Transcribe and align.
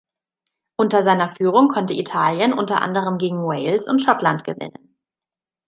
Unter 0.79 1.03
seiner 1.03 1.29
Führung 1.29 1.67
konnte 1.67 1.93
Italien 1.93 2.53
unter 2.53 2.81
anderem 2.81 3.19
gegen 3.19 3.37
Wales 3.45 3.87
und 3.87 4.01
Schottland 4.01 4.43
gewinnen. 4.43 4.97